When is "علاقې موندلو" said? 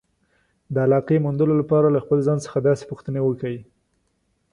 0.85-1.53